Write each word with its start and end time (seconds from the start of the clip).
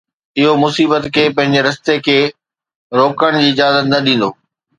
اهو 0.39 0.53
مصيبت 0.63 1.03
کي 1.15 1.25
پنهنجي 1.35 1.61
رستي 1.67 1.95
کي 2.07 2.17
روڪڻ 2.99 3.31
جي 3.41 3.47
اجازت 3.53 3.85
نه 3.93 3.99
ڏيندو. 4.07 4.29